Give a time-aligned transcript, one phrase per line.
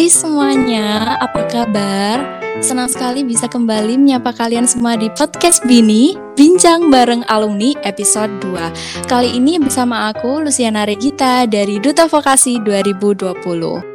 [0.00, 2.24] Hai semuanya, apa kabar?
[2.64, 9.04] Senang sekali bisa kembali menyapa kalian semua di podcast Bini, Bincang bareng Alumni episode 2.
[9.04, 13.89] Kali ini bersama aku Luciana Regita dari Duta Vokasi 2020.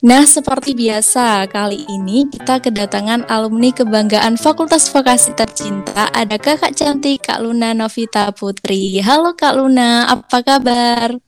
[0.00, 6.08] Nah, seperti biasa, kali ini kita kedatangan alumni kebanggaan Fakultas Vokasi Tercinta.
[6.16, 8.96] Ada kakak cantik Kak Luna Novita Putri.
[9.04, 11.20] Halo Kak Luna, apa kabar?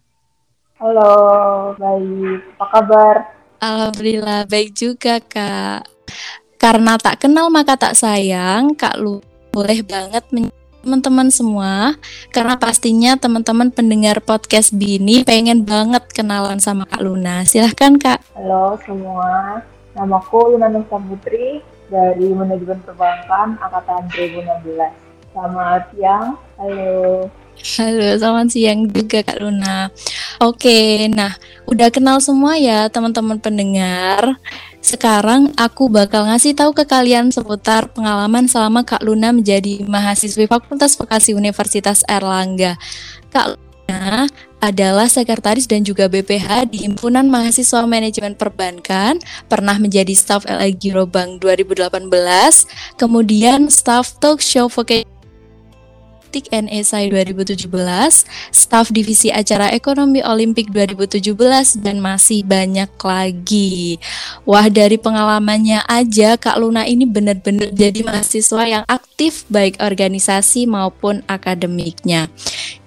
[0.81, 1.13] Halo,
[1.77, 2.41] baik.
[2.57, 3.15] Apa kabar?
[3.61, 5.85] Alhamdulillah, baik juga Kak.
[6.57, 9.21] Karena tak kenal maka tak sayang, Kak Lu
[9.53, 10.25] boleh banget
[10.83, 11.95] teman-teman semua
[12.35, 17.47] karena pastinya teman-teman pendengar podcast Bini pengen banget kenalan sama Kak Luna.
[17.47, 18.19] Silahkan Kak.
[18.35, 19.63] Halo semua,
[19.95, 24.91] namaku Luna Nusa Putri dari Manajemen Perbankan Angkatan 2016.
[25.33, 26.27] Selamat siang,
[26.59, 27.31] halo.
[27.63, 29.87] Halo, selamat siang juga Kak Luna.
[30.43, 31.39] Oke, nah
[31.71, 34.35] udah kenal semua ya teman-teman pendengar.
[34.83, 40.99] Sekarang aku bakal ngasih tahu ke kalian seputar pengalaman selama Kak Luna menjadi mahasiswi Fakultas
[40.99, 42.75] Vokasi Universitas Erlangga.
[43.31, 44.27] Kak Luna
[44.59, 51.07] adalah sekretaris dan juga BPH di Himpunan Mahasiswa Manajemen Perbankan, pernah menjadi staf LA Giro
[51.07, 55.07] Bank 2018, kemudian staf Talk Show Vokasi
[56.33, 57.69] Politik Esai 2017,
[58.57, 64.01] staf Divisi Acara Ekonomi Olimpik 2017, dan masih banyak lagi.
[64.49, 71.21] Wah, dari pengalamannya aja, Kak Luna ini benar-benar jadi mahasiswa yang aktif baik organisasi maupun
[71.29, 72.33] akademiknya.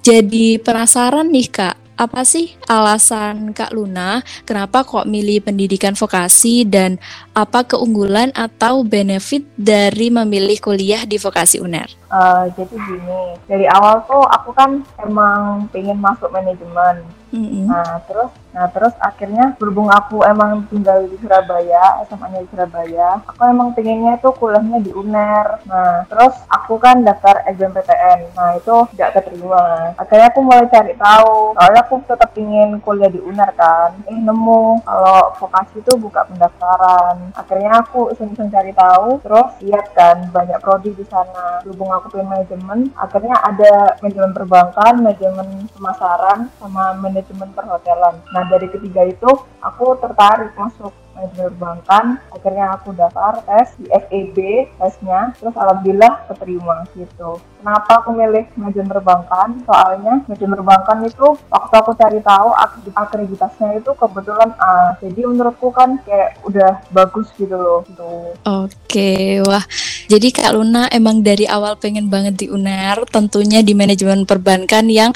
[0.01, 6.99] Jadi penasaran nih Kak, apa sih alasan Kak Luna kenapa kok milih pendidikan vokasi dan
[7.31, 11.87] apa keunggulan atau benefit dari memilih kuliah di vokasi UNER?
[12.11, 17.03] Uh, jadi gini, dari awal tuh aku kan emang pengen masuk manajemen.
[17.35, 17.67] Mm-hmm.
[17.67, 23.43] Nah terus, nah terus akhirnya berhubung aku emang tinggal di Surabaya, SMA-nya di Surabaya, aku
[23.43, 25.67] emang pengennya tuh kuliahnya di UNER.
[25.67, 29.91] Nah terus aku kan daftar SBMPTN, nah itu tidak keterima.
[29.99, 33.91] Akhirnya aku mulai cari tahu, soalnya aku tetap ingin kuliah di UNER kan.
[34.07, 37.35] Eh nemu kalau vokasi itu buka pendaftaran.
[37.35, 41.59] Akhirnya aku iseng-iseng cari tahu, terus lihat kan banyak prodi di sana.
[41.67, 48.21] Berhubung aku pengen manajemen, akhirnya ada manajemen perbankan, manajemen pemasaran, sama manajemen manajemen perhotelan.
[48.29, 49.29] Nah dari ketiga itu
[49.65, 50.93] aku tertarik masuk
[51.25, 54.37] manajemen perbankan akhirnya aku daftar tes di FEB
[54.77, 55.33] tesnya.
[55.41, 57.41] Terus alhamdulillah keterima gitu.
[57.65, 62.49] Kenapa aku milih manajemen perbankan soalnya manajemen perbankan itu waktu aku cari tahu
[62.93, 64.93] akreditasnya itu kebetulan A.
[65.01, 67.81] Jadi menurutku kan kayak udah bagus gitu loh.
[67.89, 68.09] Gitu
[68.45, 69.13] oke
[69.49, 69.65] wah.
[70.05, 75.09] Jadi Kak Luna emang dari awal pengen banget di UNER tentunya di manajemen perbankan yang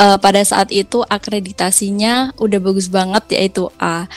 [0.00, 4.08] uh, pada saat itu akreditasinya udah bagus banget yaitu A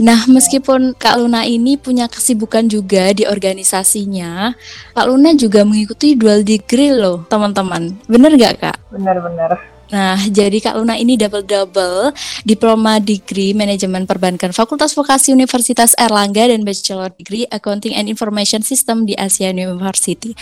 [0.00, 4.56] Nah, meskipun Kak Luna ini punya kesibukan juga di organisasinya,
[4.96, 7.92] Kak Luna juga mengikuti dual degree loh, teman-teman.
[8.08, 8.76] Bener gak, Kak?
[8.88, 9.60] Bener-bener.
[9.92, 12.16] Nah, jadi Kak Luna ini double-double
[12.48, 19.04] diploma degree manajemen perbankan Fakultas Vokasi Universitas Erlangga dan bachelor degree Accounting and Information System
[19.04, 20.32] di ASEAN University.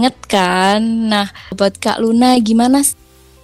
[0.00, 0.80] Ingat kan?
[0.82, 2.82] Nah, buat Kak Luna gimana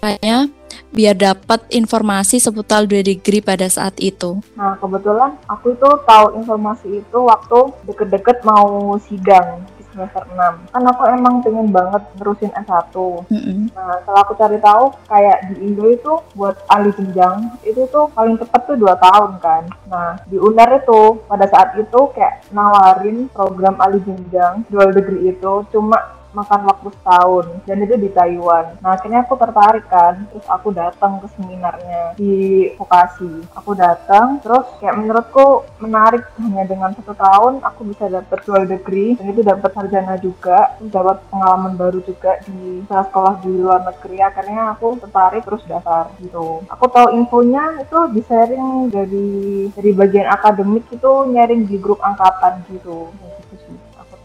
[0.06, 0.46] caranya
[0.94, 4.38] biar dapat informasi seputar dua degree pada saat itu?
[4.54, 7.58] Nah, kebetulan aku itu tahu informasi itu waktu
[7.90, 10.72] deket-deket mau sidang di semester 6.
[10.72, 12.94] Kan aku emang pengen banget terusin S1.
[13.28, 13.60] Mm -hmm.
[13.74, 18.38] Nah, setelah aku cari tahu, kayak di Indo itu buat ahli jenjang, itu tuh paling
[18.38, 19.62] tepat tuh 2 tahun kan.
[19.90, 25.52] Nah, di UNER itu pada saat itu kayak nawarin program ahli jenjang dual degree itu
[25.74, 28.76] cuma makan waktu setahun dan itu di Taiwan.
[28.84, 33.48] Nah akhirnya aku tertarik kan, terus aku datang ke seminarnya di vokasi.
[33.56, 39.16] Aku datang, terus kayak menurutku menarik hanya dengan satu tahun aku bisa dapat dual degree
[39.16, 44.20] dan itu dapat sarjana juga, dapat pengalaman baru juga di sekolah di luar negeri.
[44.20, 46.60] Akhirnya aku tertarik terus daftar gitu.
[46.68, 49.28] Aku tahu infonya itu di sharing dari
[49.72, 53.08] dari bagian akademik itu nyaring di grup angkatan gitu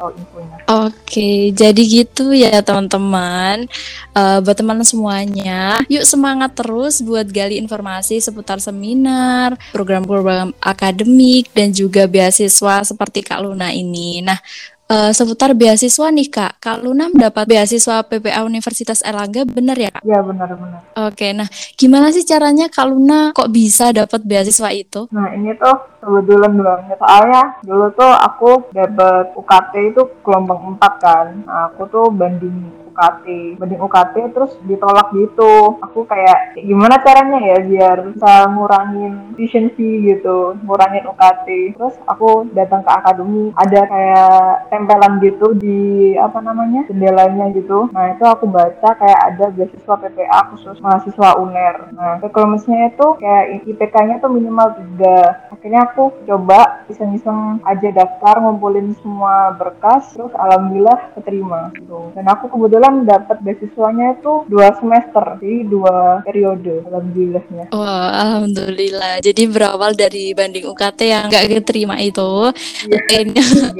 [0.02, 0.58] tahu infonya.
[0.66, 3.70] Oke, jadi gitu ya teman-teman.
[4.18, 11.70] Uh, buat teman semuanya, yuk semangat terus buat gali informasi seputar seminar, program-program akademik dan
[11.70, 14.26] juga beasiswa seperti Kak Luna ini.
[14.26, 14.42] Nah,
[14.92, 16.60] uh, seputar beasiswa nih Kak.
[16.60, 20.04] Kak Luna mendapat beasiswa PPA Universitas Erlangga benar ya Kak?
[20.04, 20.82] Iya benar-benar.
[21.08, 21.48] Oke, nah
[21.80, 25.08] gimana sih caranya Kak Luna kok bisa dapat beasiswa itu?
[25.16, 31.28] Nah ini tuh kebetulan banget soalnya dulu tuh aku dapat UKT itu gelombang 4 kan.
[31.48, 35.82] Nah aku tuh banding UKT banding UKT terus ditolak gitu.
[35.82, 42.46] Aku kayak gimana caranya ya biar bisa ngurangin tuition fee gitu ngurangin UKT terus aku
[42.54, 47.90] datang ke akademi ada kayak tempelan gitu di apa namanya jendelanya gitu.
[47.90, 51.90] Nah itu aku baca kayak ada beasiswa PPA khusus mahasiswa UNER.
[51.98, 55.50] Nah requirements-nya itu kayak IPK-nya tuh minimal tiga.
[55.50, 62.14] Akhirnya aku coba iseng-iseng aja daftar ngumpulin semua berkas terus alhamdulillah keterima gitu.
[62.14, 69.24] Dan aku kebetulan dapat beasiswanya itu dua semester jadi dua periode alhamdulillahnya wah alhamdulillah.
[69.24, 72.52] Jadi berawal dari banding UKT yang gak keterima itu.
[72.88, 73.32] Yeah.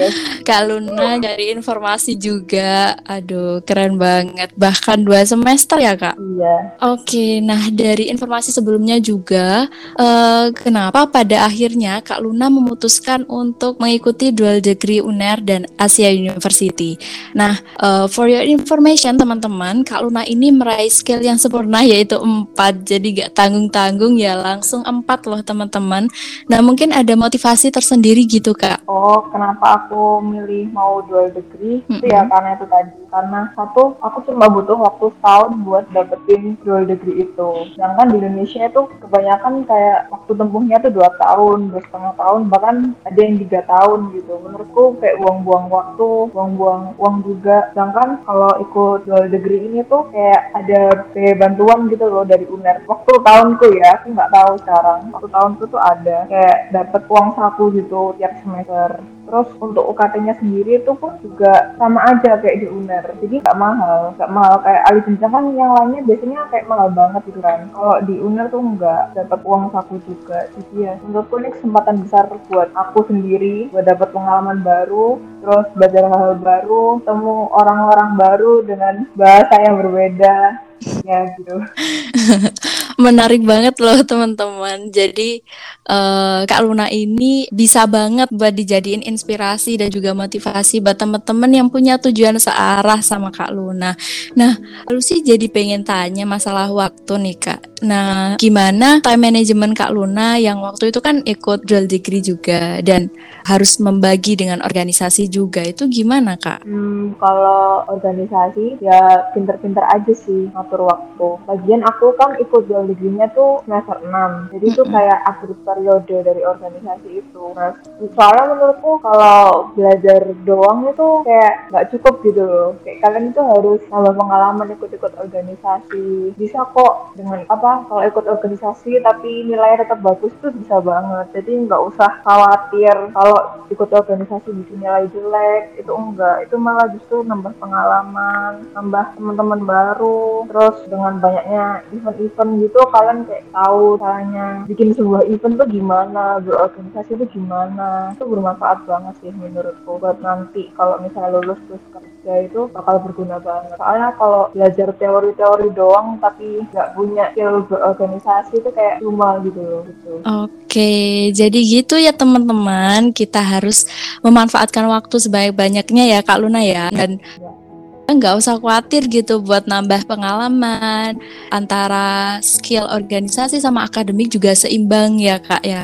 [0.48, 2.98] Kak Luna cari informasi juga.
[3.06, 4.54] Aduh keren banget.
[4.56, 6.18] Bahkan dua semester ya kak?
[6.18, 6.56] Iya.
[6.94, 14.34] Oke nah dari informasi sebelumnya juga uh, kenapa pada akhirnya Kak Luna memutuskan untuk mengikuti
[14.34, 16.98] dual degree UNER dan Asia University?
[17.38, 19.84] Nah uh, for your information teman-teman.
[19.84, 22.84] Kak Luna ini meraih skill yang sempurna yaitu empat.
[22.84, 26.08] Jadi gak tanggung-tanggung ya langsung empat loh teman-teman.
[26.48, 28.86] Nah mungkin ada motivasi tersendiri gitu kak.
[28.86, 31.84] Oh kenapa aku milih mau dual degree?
[31.86, 31.98] Mm -hmm.
[32.00, 36.88] itu ya karena itu tadi karena satu aku cuma butuh waktu setahun buat dapetin dual
[36.88, 37.50] degree itu.
[37.76, 42.76] Sedangkan di Indonesia itu kebanyakan kayak waktu tempuhnya tuh dua tahun dua setengah tahun bahkan
[43.04, 44.34] ada yang tiga tahun gitu.
[44.40, 47.70] Menurutku kayak buang-buang waktu buang-buang uang juga.
[47.76, 50.82] Sedangkan kalau ikut dual degree ini tuh kayak ada
[51.12, 52.88] kayak bantuan gitu loh dari UNER.
[52.88, 55.00] Waktu tahunku ya aku nggak tahu sekarang.
[55.12, 60.84] Waktu tahunku tuh ada kayak dapet uang saku gitu tiap semester terus untuk UKT-nya sendiri
[60.84, 63.06] itu pun juga sama aja kayak di UNER.
[63.24, 64.56] Jadi nggak mahal nggak mahal.
[64.60, 67.60] Kayak alih jenjang kan yang lainnya biasanya kayak mahal banget gitu kan.
[67.72, 70.40] Kalau di UNER tuh nggak dapat uang saku juga.
[70.52, 76.04] Jadi ya menurutku ini kesempatan besar buat aku sendiri buat dapat pengalaman baru terus belajar
[76.12, 80.71] hal-hal baru temu orang-orang baru dengan bahasa yang berbeda
[81.06, 81.56] ya gitu
[83.02, 84.94] menarik banget loh teman-teman.
[84.94, 85.42] Jadi
[85.90, 91.68] uh, Kak Luna ini bisa banget buat dijadiin inspirasi dan juga motivasi buat teman-teman yang
[91.74, 93.98] punya tujuan searah sama Kak Luna.
[94.38, 94.54] Nah,
[94.88, 97.62] lalu sih jadi pengen tanya masalah waktu nih Kak.
[97.82, 103.10] Nah, gimana time management Kak Luna yang waktu itu kan ikut dual degree juga dan
[103.42, 106.62] harus membagi dengan organisasi juga itu gimana Kak?
[106.62, 111.28] Hmm, kalau organisasi ya pinter-pinter aja sih ngatur waktu.
[111.44, 114.56] Bagian aku kan ikut dual degree-nya tuh semester 6.
[114.56, 117.44] Jadi itu kayak akhir periode dari organisasi itu.
[117.52, 117.76] Nah,
[118.16, 122.70] soalnya menurutku kalau belajar doang itu kayak nggak cukup gitu loh.
[122.88, 126.32] Kayak kalian itu harus nambah pengalaman ikut-ikut organisasi.
[126.40, 131.52] Bisa kok dengan apa kalau ikut organisasi tapi nilainya tetap bagus tuh bisa banget jadi
[131.68, 137.52] nggak usah khawatir kalau ikut organisasi bisa nilai jelek itu enggak itu malah justru nambah
[137.58, 145.22] pengalaman nambah teman-teman baru terus dengan banyaknya event-event gitu kalian kayak tahu caranya bikin sebuah
[145.28, 151.42] event tuh gimana berorganisasi tuh gimana itu bermanfaat banget sih menurutku buat nanti kalau misalnya
[151.42, 157.26] lulus terus kerja itu bakal berguna banget soalnya kalau belajar teori-teori doang tapi nggak punya
[157.34, 160.12] skill berorganisasi itu kayak cuma gitu loh gitu.
[160.46, 160.94] Oke,
[161.34, 163.10] jadi gitu ya teman-teman.
[163.12, 163.90] Kita harus
[164.22, 166.94] memanfaatkan waktu sebaik-banyaknya ya Kak Luna ya.
[166.94, 167.61] Dan ya
[168.10, 171.16] nggak usah khawatir gitu buat nambah pengalaman
[171.54, 175.84] antara skill organisasi sama akademik juga seimbang ya kak ya.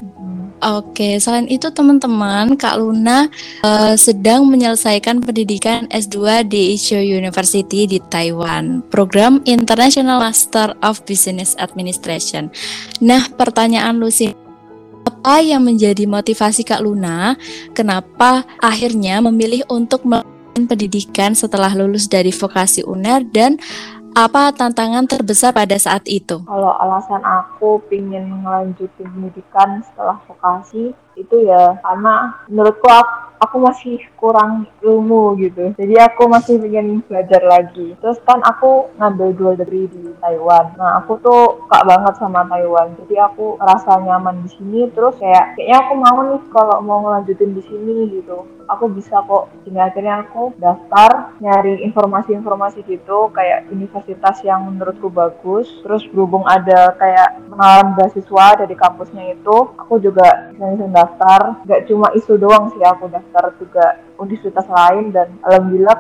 [0.58, 3.30] Oke, selain itu teman-teman, Kak Luna
[3.62, 11.54] uh, sedang menyelesaikan pendidikan S2 di Isho University di Taiwan, program International Master of Business
[11.62, 12.50] Administration.
[13.06, 14.34] Nah, pertanyaan Lucy,
[15.06, 17.38] apa yang menjadi motivasi Kak Luna?
[17.78, 23.62] Kenapa akhirnya memilih untuk melakukan pendidikan setelah lulus dari vokasi UNER dan
[24.18, 26.42] apa tantangan terbesar pada saat itu?
[26.42, 34.02] Kalau alasan aku pingin ngelanjutin pendidikan setelah vokasi itu ya karena menurutku aku aku masih
[34.18, 35.74] kurang ilmu gitu.
[35.78, 37.94] Jadi aku masih ingin belajar lagi.
[38.02, 40.74] Terus kan aku ngambil dua degree di Taiwan.
[40.78, 42.98] Nah aku tuh kak banget sama Taiwan.
[43.06, 44.82] Jadi aku rasa nyaman di sini.
[44.92, 48.46] Terus kayak kayaknya aku mau nih kalau mau ngelanjutin di sini gitu.
[48.68, 49.48] Aku bisa kok.
[49.64, 55.70] Jadi akhirnya aku daftar nyari informasi-informasi gitu kayak universitas yang menurutku bagus.
[55.86, 62.10] Terus berhubung ada kayak penawaran beasiswa dari kampusnya itu aku juga iseng daftar gak cuma
[62.18, 65.96] isu doang sih aku daftar juga universitas lain dan alhamdulillah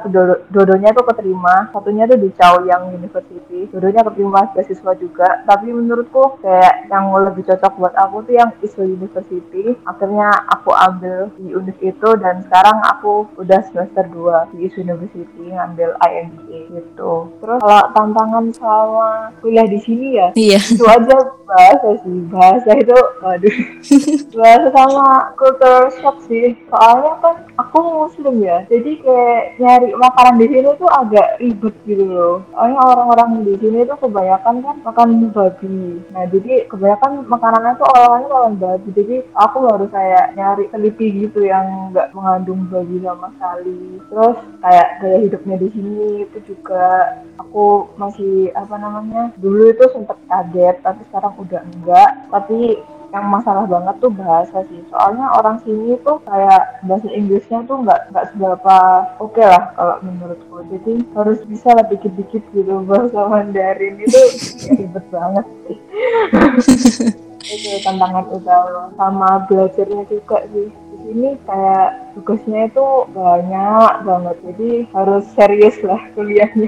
[0.49, 1.69] dua-duanya tuh keterima.
[1.71, 5.45] Satunya tuh di Chaoyang University dua-duanya keterima beasiswa juga.
[5.45, 9.77] Tapi menurutku kayak yang lebih cocok buat aku tuh yang ISO University.
[9.85, 15.53] Akhirnya aku ambil di univ itu dan sekarang aku udah semester 2 di ISO University
[15.53, 17.31] ngambil IMBA gitu.
[17.39, 19.09] Terus kalau tantangan sama
[19.39, 20.59] kuliah di sini ya iya.
[20.59, 22.17] itu aja bahasa sih.
[22.27, 23.55] Bahasa itu waduh
[24.47, 26.55] bahasa sama culture shock sih.
[26.71, 28.63] Soalnya kan aku muslim ya.
[28.71, 32.35] Jadi kayak nyari makanan di sini tuh agak ribet gitu loh.
[32.55, 35.99] Soalnya orang-orang di sini tuh kebanyakan kan makan babi.
[36.15, 38.89] Nah jadi kebanyakan makanannya tuh olahannya olahan babi.
[38.95, 43.99] Jadi aku harus kayak nyari teliti gitu yang nggak mengandung babi sama sekali.
[44.07, 50.15] Terus kayak gaya hidupnya di sini itu juga aku masih apa namanya dulu itu sempet
[50.31, 52.11] kaget tapi sekarang udah enggak.
[52.31, 52.79] Tapi
[53.13, 54.81] yang masalah banget tuh bahasa sih.
[54.91, 58.75] Soalnya orang sini tuh kayak bahasa Inggrisnya tuh nggak nggak seberapa
[59.17, 60.57] oke okay lah kalau menurutku.
[60.67, 64.27] Jadi harus bisa lah dikit-dikit gitu bahasa Mandarin itu ya
[64.79, 65.77] ribet banget sih.
[67.47, 70.67] Itu tantangan utama sama belajarnya juga sih
[71.07, 74.35] di sini kayak tugasnya itu banyak banget.
[74.43, 76.67] Jadi harus serius lah kuliahnya.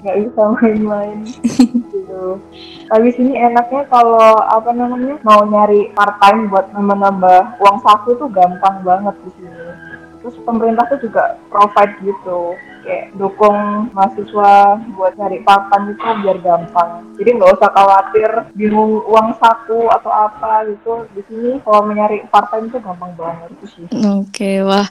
[0.00, 1.18] Nggak bisa main-main
[1.92, 2.40] gitu.
[2.88, 8.26] Tapi sini enaknya kalau apa namanya mau nyari part time buat nambah-nambah uang saku itu
[8.32, 9.68] gampang banget di sini.
[10.24, 16.90] Terus pemerintah tuh juga provide gitu kayak dukung mahasiswa buat part time itu biar gampang.
[17.16, 21.08] Jadi nggak usah khawatir bingung uang saku atau apa gitu.
[21.16, 23.84] Di sini kalau mencari part time itu gampang banget itu sih.
[23.88, 24.86] Oke okay, wah.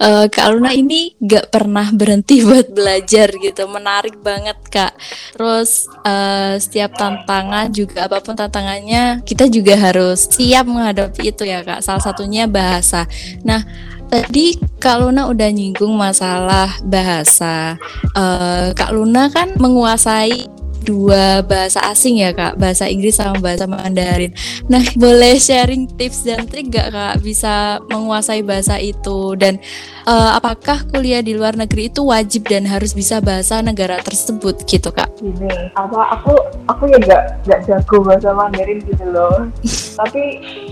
[0.00, 3.62] Uh, Kak Luna ini gak pernah berhenti buat belajar gitu.
[3.66, 4.92] Menarik banget Kak.
[5.36, 11.64] Terus uh, setiap tantangan juga apa pun tantangannya kita juga harus siap menghadapi itu ya
[11.64, 11.80] Kak.
[11.80, 13.08] Salah satunya bahasa.
[13.44, 13.64] Nah
[14.10, 17.78] tadi Kak Luna udah nyinggung masalah bahasa.
[18.18, 20.50] Uh, Kak Luna kan menguasai
[20.82, 22.56] dua bahasa asing ya kak.
[22.56, 24.32] Bahasa Inggris sama bahasa Mandarin.
[24.66, 29.36] Nah boleh sharing tips dan trik gak kak bisa menguasai bahasa itu?
[29.36, 29.60] Dan
[30.08, 34.64] uh, apakah kuliah di luar negeri itu wajib dan harus bisa bahasa negara tersebut?
[34.64, 35.08] Gitu kak.
[35.20, 36.34] Ini apa aku
[36.66, 39.48] aku ya gak gak jago bahasa Mandarin gitu loh.
[40.00, 40.22] Tapi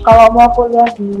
[0.01, 1.11] kalau mau kuliah di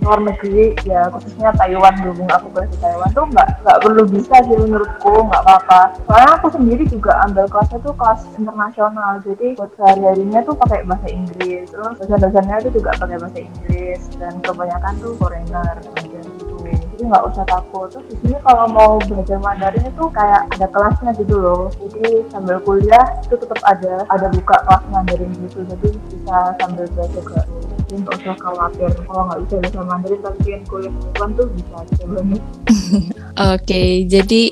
[0.00, 4.34] luar negeri ya khususnya Taiwan berhubung aku kuliah di Taiwan tuh nggak nggak perlu bisa
[4.46, 5.80] sih menurutku nggak apa-apa.
[6.08, 9.18] Soalnya aku sendiri juga ambil kelasnya tuh kelas internasional.
[9.26, 11.68] Jadi buat sehari-harinya tuh pakai bahasa Inggris.
[11.68, 14.00] Terus dosen-dosennya itu juga pakai bahasa Inggris.
[14.16, 15.76] Dan kebanyakan tuh foreigner
[16.06, 16.56] gitu.
[16.98, 17.90] Jadi nggak usah takut.
[17.90, 21.70] Terus di sini kalau mau belajar Mandarin itu kayak ada kelasnya gitu loh.
[21.78, 25.58] Jadi sambil kuliah itu tetap ada ada buka kelas Mandarin gitu.
[25.62, 27.40] Jadi bisa sambil belajar juga.
[27.88, 28.90] Jadi nggak usah khawatir.
[29.06, 32.04] Kalau nggak bisa bahasa Mandarin tapi yang kuliah Taiwan tuh bisa aja
[33.54, 34.42] Oke, jadi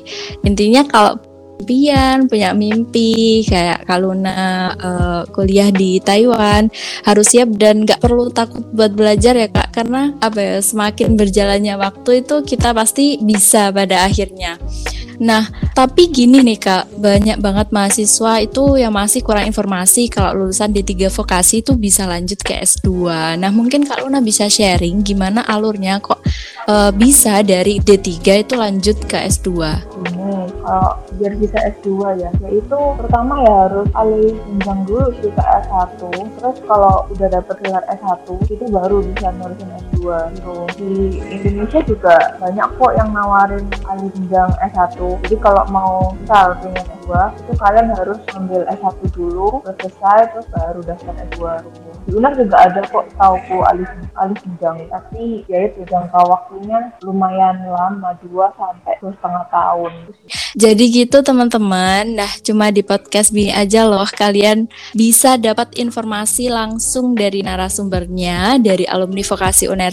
[0.47, 1.19] intinya kalau
[1.61, 6.69] impian, punya mimpi kayak Kaluna uh, kuliah di Taiwan
[7.03, 11.75] harus siap dan nggak perlu takut buat belajar ya kak karena apa ya semakin berjalannya
[11.81, 14.61] waktu itu kita pasti bisa pada akhirnya.
[15.17, 20.73] Nah, tapi gini nih Kak, banyak banget mahasiswa itu yang masih kurang informasi kalau lulusan
[20.77, 23.09] D3 vokasi itu bisa lanjut ke S2.
[23.41, 26.21] Nah, mungkin Kak Luna bisa sharing gimana alurnya kok
[26.69, 29.49] uh, bisa dari D3 itu lanjut ke S2?
[30.67, 35.95] Kalau biar bisa S2 ya, yaitu pertama ya harus alih jenjang dulu sih ke S1.
[36.11, 40.03] Terus kalau udah dapet gelar S1 itu baru bisa nurusin S2.
[40.35, 40.55] Gitu.
[40.75, 40.93] Di
[41.47, 44.99] Indonesia juga banyak kok yang nawarin alih jenjang S1.
[44.99, 50.47] Jadi kalau mau misal pengen S2 itu kalian harus ambil S1 dulu, terus selesai terus
[50.51, 51.41] baru daftar S2.
[52.07, 56.79] Di UNAR juga ada kok tauku alih alih jenjang, tapi ya itu jangka waktu waktunya
[57.03, 59.93] lumayan lama dua sampai dua setengah tahun.
[60.55, 62.17] Jadi gitu teman-teman.
[62.17, 68.87] Nah cuma di podcast Bini aja loh kalian bisa dapat informasi langsung dari narasumbernya dari
[68.87, 69.93] alumni vokasi UNER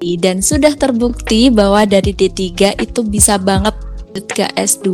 [0.00, 3.76] dan sudah terbukti bahwa dari D3 itu bisa banget
[4.56, 4.88] S2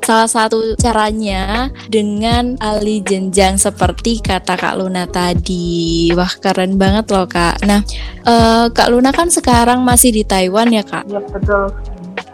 [0.00, 7.26] salah satu caranya dengan alih jenjang seperti kata Kak Luna tadi wah keren banget loh
[7.26, 7.80] Kak nah
[8.26, 11.70] uh, Kak Luna kan sekarang masih di Taiwan ya Kak Iya betul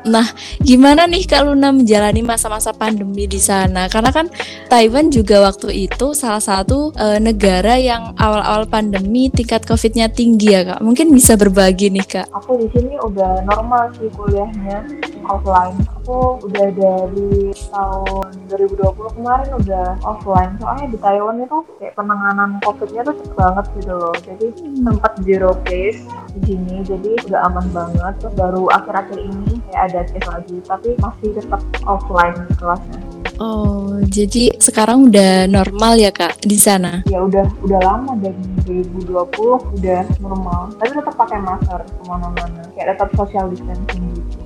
[0.06, 0.22] Nah,
[0.62, 3.90] gimana nih Kak Luna menjalani masa-masa pandemi di sana?
[3.90, 4.30] Karena kan
[4.70, 10.62] Taiwan juga waktu itu salah satu e, negara yang awal-awal pandemi tingkat COVID-nya tinggi ya
[10.62, 10.80] Kak.
[10.86, 12.26] Mungkin bisa berbagi nih Kak.
[12.38, 14.78] Aku di sini udah normal sih kuliahnya
[15.28, 15.76] offline.
[16.02, 20.54] Aku udah dari tahun 2020 kemarin udah offline.
[20.62, 24.16] Soalnya di Taiwan itu kayak penanganan covidnya tuh cepet banget gitu loh.
[24.22, 24.46] Jadi
[24.80, 26.00] sempat zero case
[26.38, 26.76] di sini.
[26.86, 28.14] Jadi udah aman banget.
[28.22, 30.56] Terus baru akhir-akhir ini kayak ada case lagi.
[30.64, 33.00] Tapi masih tetap offline kelasnya.
[33.36, 37.04] Oh, jadi sekarang udah normal ya kak di sana?
[37.04, 42.96] Ya udah udah lama dari 2020 udah normal, tapi tetap pakai masker ke mana-mana, kayak
[42.96, 44.45] tetap social distancing gitu.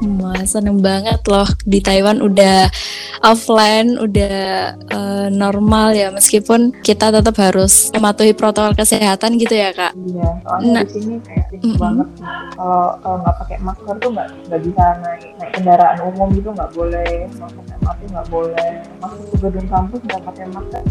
[0.00, 2.72] Wah, seneng banget loh di Taiwan udah
[3.20, 9.92] offline, udah uh, normal ya meskipun kita tetap harus mematuhi protokol kesehatan gitu ya kak.
[9.92, 11.76] Iya, soalnya nah, di sini kayak mm -hmm.
[11.76, 12.08] banget
[12.56, 16.72] Kalau kalau nggak pakai masker tuh nggak nggak bisa naik naik kendaraan umum gitu nggak
[16.72, 18.70] boleh, masuk MRT nggak boleh,
[19.04, 20.84] masuk ke gedung kampus nggak pakai masker.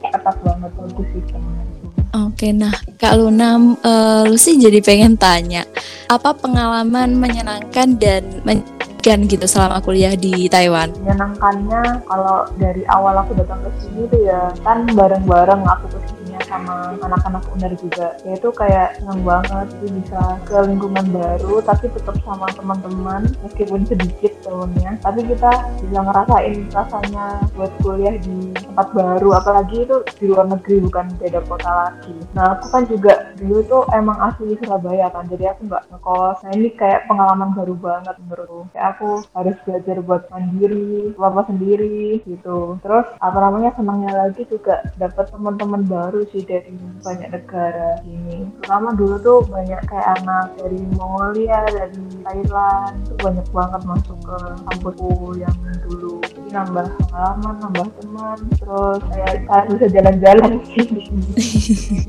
[0.00, 1.77] Ketat banget untuk sistemnya.
[2.16, 5.68] Oke, nah Kak Luna, uh, Lucy jadi pengen tanya,
[6.08, 8.64] apa pengalaman menyenangkan dan men
[9.08, 10.92] gitu selama kuliah di Taiwan?
[11.00, 16.18] Menyenangkannya kalau dari awal aku datang ke sini tuh ya kan bareng-bareng aku ke sini
[16.44, 21.88] sama anak-anak uner juga ya itu kayak senang banget sih bisa ke lingkungan baru tapi
[21.92, 25.50] tetap sama teman-teman meskipun sedikit temennya tapi kita
[25.84, 29.28] bisa ngerasain rasanya buat kuliah di tempat baru.
[29.36, 32.16] Apalagi itu di luar negeri bukan beda kota lagi.
[32.32, 35.28] Nah aku kan juga dulu tuh emang asli Surabaya kan.
[35.28, 36.38] Jadi aku nggak ngekos.
[36.46, 38.70] Nah ini kayak pengalaman baru banget menurutku.
[38.72, 42.80] Kayak aku harus belajar buat mandiri apa sendiri gitu.
[42.80, 46.74] Terus apa namanya senangnya lagi juga dapat teman-teman baru sih dari
[47.04, 48.48] banyak negara ini.
[48.62, 52.94] Terutama dulu tuh banyak kayak anak dari Mongolia dari Thailand.
[53.10, 56.22] Tuh banyak banget masuk ke kampusku yang dulu.
[56.48, 60.86] Nambah pengalaman nambah teman terus kayak saya bisa jalan-jalan sih.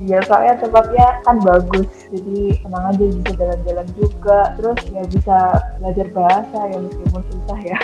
[0.07, 4.39] Iya soalnya tempatnya kan bagus jadi senang aja bisa jalan-jalan juga.
[4.55, 5.37] Terus ya bisa
[5.81, 7.79] belajar bahasa ya meskipun susah ya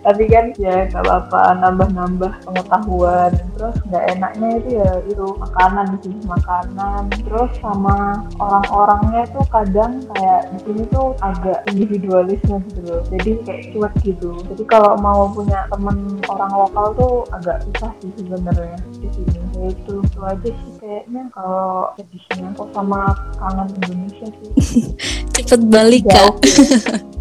[0.00, 3.32] tapi kan ya nggak apa-apa nambah-nambah pengetahuan.
[3.56, 7.02] Terus nggak enaknya itu ya itu makanan sih makanan.
[7.24, 13.00] Terus sama orang-orangnya tuh kadang kayak di sini tuh agak individualisme gitu loh.
[13.12, 14.30] Jadi kayak cuek gitu.
[14.48, 19.40] Jadi kalau mau punya temen orang lokal tuh agak susah sih sebenarnya di sini.
[19.60, 24.50] Ya itu itu aja sih kayaknya kalau sedihnya kok sama kangen Indonesia sih.
[25.36, 26.34] Cepet balik kak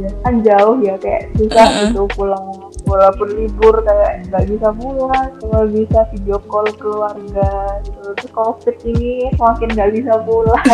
[0.00, 1.88] iya kan jauh ya kayak susah uh -uh.
[1.92, 2.44] gitu pulang
[2.88, 7.50] walaupun libur kayak nggak bisa pulang cuma bisa video call keluarga
[7.84, 10.64] gitu terus covid ini semakin nggak bisa pulang.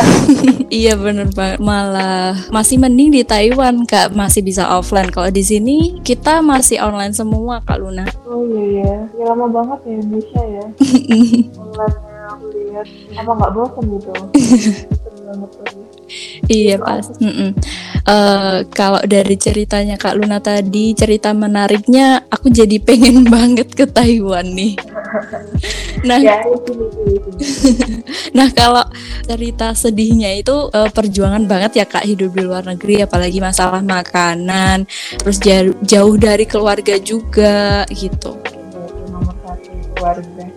[0.66, 4.12] Iya bener banget malah masih mending di Taiwan kak.
[4.12, 5.08] Masih bisa offline.
[5.14, 8.04] Kalau di sini kita masih online semua kak Luna.
[8.26, 10.64] Oh iya ya ya lama banget ya Indonesia ya.
[11.62, 12.86] Online aku lihat.
[13.14, 14.10] Apa nggak bosan gitu?
[15.26, 15.50] Banget
[16.46, 17.10] iya pas.
[17.18, 17.50] mm -mm.
[18.06, 24.54] Uh, kalau dari ceritanya Kak Luna tadi cerita menariknya aku jadi pengen banget ke Taiwan
[24.54, 24.78] nih.
[26.06, 26.38] Nah ya,
[28.38, 28.86] nah kalau
[29.26, 34.86] cerita sedihnya itu uh, perjuangan banget ya kak hidup di luar negeri apalagi masalah makanan
[35.18, 38.38] terus jauh, jauh dari keluarga juga gitu.
[39.10, 40.55] Nomor satu keluarga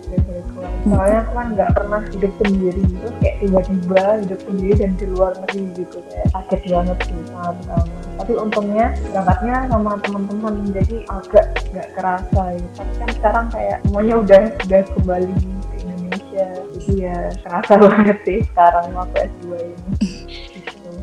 [0.88, 5.32] soalnya aku kan nggak pernah hidup sendiri terus kayak tiba-tiba hidup sendiri dan di luar
[5.36, 11.46] negeri gitu kayak kaget banget sih sangat um, tapi untungnya berangkatnya sama teman-teman jadi agak
[11.70, 17.16] nggak kerasa ya tapi kan sekarang kayak semuanya udah udah kembali ke Indonesia jadi ya
[17.44, 19.88] kerasa banget sih sekarang waktu S2 ini.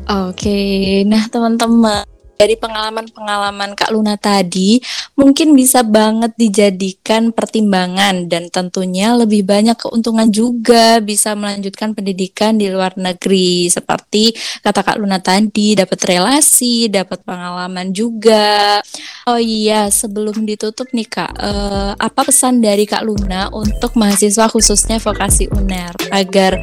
[0.08, 1.04] Oke, okay.
[1.04, 4.78] nah teman-teman dari pengalaman-pengalaman Kak Luna tadi
[5.18, 12.70] mungkin bisa banget dijadikan pertimbangan dan tentunya lebih banyak keuntungan juga bisa melanjutkan pendidikan di
[12.70, 18.78] luar negeri seperti kata Kak Luna tadi dapat relasi, dapat pengalaman juga.
[19.26, 25.02] Oh iya, sebelum ditutup nih Kak, eh, apa pesan dari Kak Luna untuk mahasiswa khususnya
[25.02, 26.54] vokasi UNER agar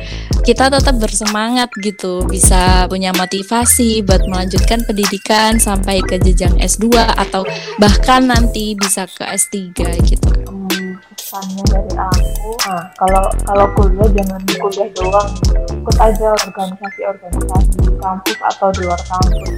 [0.48, 7.42] kita tetap bersemangat gitu, bisa punya motivasi buat melanjutkan pendidikan sampai ke jenjang S2 atau
[7.82, 9.74] bahkan nanti bisa ke S3
[10.06, 10.30] gitu.
[11.16, 15.30] Pesannya dari aku, nah, kalau kalau kuliah jangan kuliah doang,
[15.74, 19.50] ikut aja organisasi-organisasi di kampus atau di luar kampus,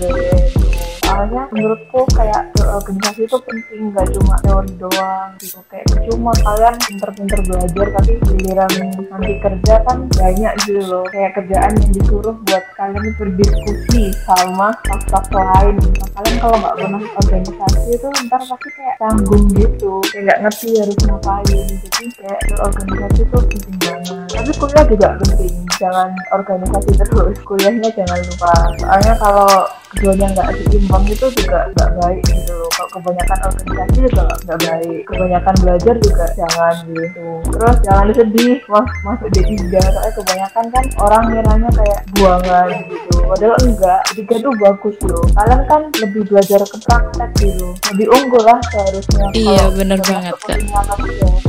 [0.00, 0.73] kayak
[1.04, 5.60] soalnya menurutku kayak organisasi itu penting nggak cuma teori doang gitu.
[5.68, 8.72] Kayak cuma kalian pinter-pinter belajar tapi giliran
[9.12, 11.04] nanti kerja kan banyak gitu loh.
[11.12, 15.74] Kayak kerjaan yang disuruh buat kalian berdiskusi sama staff-staff lain.
[15.78, 19.92] Nah, kalian kalau nggak pernah organisasi itu ntar pasti kayak tanggung gitu.
[20.10, 21.66] Kayak nggak ngerti harus ngapain.
[21.84, 24.28] Jadi kayak organisasi itu penting banget.
[24.32, 25.54] Tapi kuliah juga penting.
[25.78, 27.36] Jangan organisasi terus.
[27.44, 28.52] Kuliahnya jangan lupa.
[28.80, 29.50] Soalnya kalau
[29.94, 32.70] keduanya nggak seimbang itu juga nggak baik gitu loh.
[32.74, 35.00] Kalau kebanyakan organisasi juga nggak baik.
[35.10, 37.26] Kebanyakan belajar juga jangan gitu.
[37.50, 43.16] Terus jangan sedih mas masuk D3 soalnya kebanyakan kan orang ngiranya kayak buangan gitu.
[43.24, 44.00] Padahal enggak.
[44.14, 45.24] D3 tuh bagus loh.
[45.34, 47.66] Kalian kan lebih belajar ke praktek gitu.
[47.94, 49.26] Lebih unggul lah seharusnya.
[49.34, 50.58] Iya bener banget kak.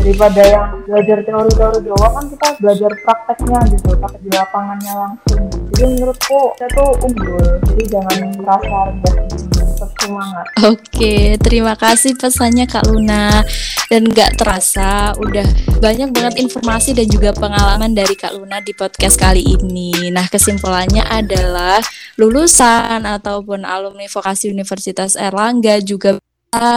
[0.05, 3.89] daripada yang belajar teori-teori doang kan kita belajar prakteknya gitu.
[3.97, 7.45] Tapi di lapangannya langsung jadi menurutku saya tuh unggul.
[7.71, 9.15] Jadi jangan merasa rendah
[10.65, 13.43] oke terima kasih pesannya Kak Luna.
[13.85, 15.45] Dan gak terasa udah
[15.77, 20.09] banyak banget informasi dan juga pengalaman dari Kak Luna di podcast kali ini.
[20.09, 21.77] Nah kesimpulannya adalah
[22.17, 26.17] lulusan ataupun alumni vokasi Universitas Erlangga juga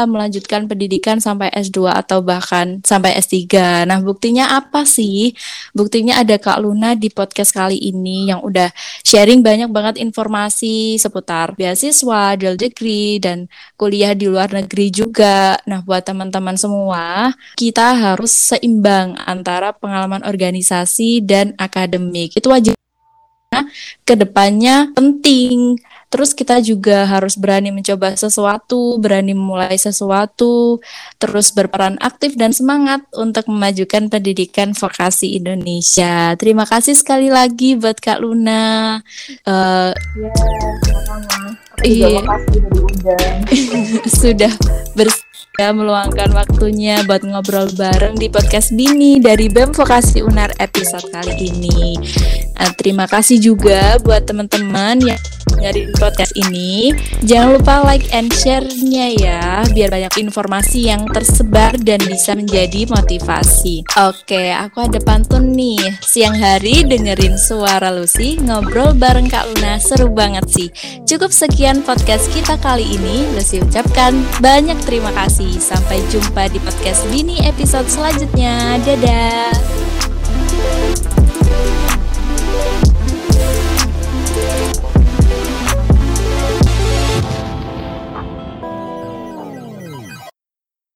[0.07, 3.85] melanjutkan pendidikan sampai S2 atau bahkan sampai S3.
[3.85, 5.37] Nah, buktinya apa sih?
[5.77, 8.71] Buktinya ada Kak Luna di podcast kali ini yang udah
[9.03, 15.59] sharing banyak banget informasi seputar beasiswa, dual degree, dan kuliah di luar negeri juga.
[15.67, 22.39] Nah, buat teman-teman semua, kita harus seimbang antara pengalaman organisasi dan akademik.
[22.39, 22.78] Itu wajib
[24.05, 30.81] ke depannya penting Terus kita juga harus berani mencoba sesuatu, berani memulai sesuatu,
[31.21, 36.33] terus berperan aktif dan semangat untuk memajukan pendidikan vokasi Indonesia.
[36.41, 39.05] Terima kasih sekali lagi buat Kak Luna.
[39.45, 40.33] Uh, ya,
[41.05, 41.51] sama-sama.
[41.85, 42.25] Iya.
[44.21, 44.53] Sudah
[44.97, 45.28] bersama
[45.59, 51.35] ya meluangkan waktunya buat ngobrol bareng di podcast Bini dari BEM Vokasi Unar episode kali
[51.51, 51.99] ini.
[52.55, 55.19] Nah, terima kasih juga buat teman-teman yang
[55.59, 56.95] nyari podcast ini.
[57.27, 63.85] Jangan lupa like and share-nya ya, biar banyak informasi yang tersebar dan bisa menjadi motivasi.
[63.99, 65.79] Oke, aku ada pantun nih.
[66.01, 70.69] Siang hari dengerin suara Lucy, ngobrol bareng Kak Luna, seru banget sih.
[71.05, 73.29] Cukup sekian podcast kita kali ini.
[73.35, 75.59] Lucy ucapkan banyak terima kasih.
[75.59, 78.81] Sampai jumpa di podcast Bini episode selanjutnya.
[78.83, 79.78] Dadah.